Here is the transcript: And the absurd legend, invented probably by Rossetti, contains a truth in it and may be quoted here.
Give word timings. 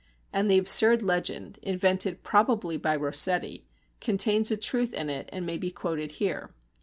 And 0.33 0.49
the 0.49 0.57
absurd 0.57 1.03
legend, 1.03 1.59
invented 1.61 2.23
probably 2.23 2.75
by 2.75 2.95
Rossetti, 2.95 3.67
contains 3.99 4.49
a 4.49 4.57
truth 4.57 4.95
in 4.95 5.11
it 5.11 5.29
and 5.31 5.45
may 5.45 5.59
be 5.59 5.69
quoted 5.69 6.13
here. 6.13 6.49